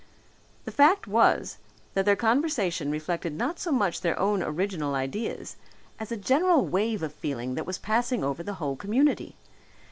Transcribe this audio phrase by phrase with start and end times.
[0.65, 1.59] The fact was
[1.93, 5.57] that their conversation reflected not so much their own original ideas
[5.99, 9.35] as a general wave of feeling that was passing over the whole community.